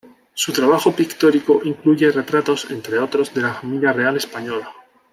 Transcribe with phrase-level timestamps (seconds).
[0.33, 4.67] Su trabajo pictórico incluye retratos entre otros de la familia real española.